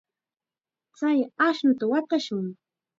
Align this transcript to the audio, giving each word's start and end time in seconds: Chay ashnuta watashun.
Chay 0.97 1.19
ashnuta 1.47 1.85
watashun. 1.91 2.45